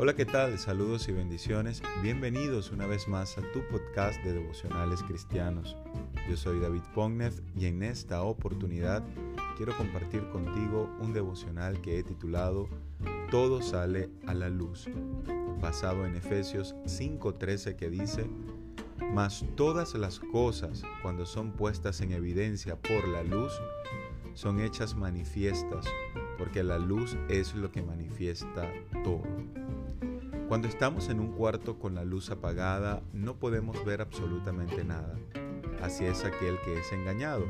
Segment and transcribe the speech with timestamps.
[0.00, 0.56] Hola, ¿qué tal?
[0.60, 1.82] Saludos y bendiciones.
[2.04, 5.76] Bienvenidos una vez más a tu podcast de devocionales cristianos.
[6.30, 9.02] Yo soy David Pognev y en esta oportunidad
[9.56, 12.68] quiero compartir contigo un devocional que he titulado
[13.32, 14.88] Todo sale a la luz,
[15.60, 18.30] basado en Efesios 5:13 que dice,
[19.12, 23.52] Mas todas las cosas, cuando son puestas en evidencia por la luz,
[24.34, 25.86] son hechas manifiestas,
[26.38, 29.24] porque la luz es lo que manifiesta todo.
[30.48, 35.14] Cuando estamos en un cuarto con la luz apagada, no podemos ver absolutamente nada.
[35.82, 37.44] Así es aquel que es engañado.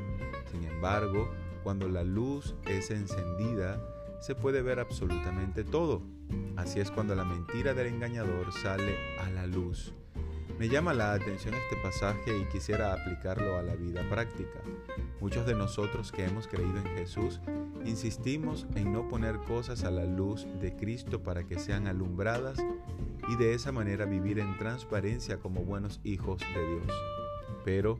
[0.50, 1.30] Sin embargo,
[1.62, 3.80] cuando la luz es encendida,
[4.20, 6.02] se puede ver absolutamente todo.
[6.56, 9.94] Así es cuando la mentira del engañador sale a la luz.
[10.58, 14.60] Me llama la atención este pasaje y quisiera aplicarlo a la vida práctica.
[15.20, 17.40] Muchos de nosotros que hemos creído en Jesús
[17.84, 22.58] insistimos en no poner cosas a la luz de Cristo para que sean alumbradas
[23.28, 26.92] y de esa manera vivir en transparencia como buenos hijos de Dios.
[27.64, 27.96] Pero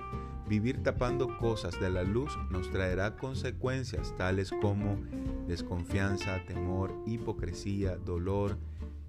[0.48, 4.98] vivir tapando cosas de la luz nos traerá consecuencias tales como
[5.46, 8.58] desconfianza, temor, hipocresía, dolor,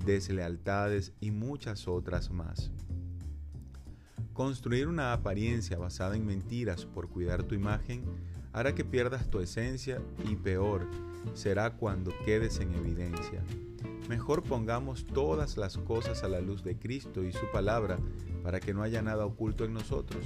[0.05, 2.71] deslealtades y muchas otras más.
[4.33, 8.03] Construir una apariencia basada en mentiras por cuidar tu imagen
[8.53, 10.87] hará que pierdas tu esencia y peor
[11.33, 13.43] será cuando quedes en evidencia.
[14.07, 17.99] Mejor pongamos todas las cosas a la luz de Cristo y su palabra
[18.43, 20.25] para que no haya nada oculto en nosotros.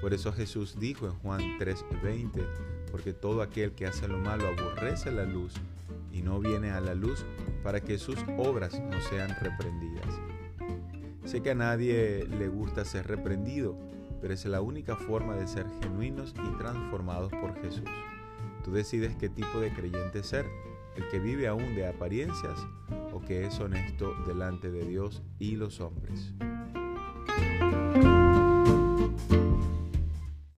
[0.00, 2.46] Por eso Jesús dijo en Juan 3:20,
[2.90, 5.54] porque todo aquel que hace lo malo aborrece la luz
[6.12, 7.24] y no viene a la luz
[7.62, 10.31] para que sus obras no sean reprendidas.
[11.32, 13.74] Sé que a nadie le gusta ser reprendido,
[14.20, 17.88] pero es la única forma de ser genuinos y transformados por Jesús.
[18.62, 20.44] Tú decides qué tipo de creyente ser,
[20.94, 22.58] el que vive aún de apariencias
[23.14, 26.34] o que es honesto delante de Dios y los hombres.